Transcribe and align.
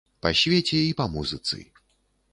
Па 0.25 0.29
свеце 0.41 0.79
і 0.87 0.97
па 1.03 1.09
музыцы. 1.17 1.63